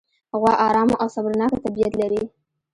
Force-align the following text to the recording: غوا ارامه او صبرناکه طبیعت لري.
غوا 0.39 0.53
ارامه 0.67 0.95
او 1.01 1.07
صبرناکه 1.15 1.57
طبیعت 1.65 1.93
لري. 2.01 2.21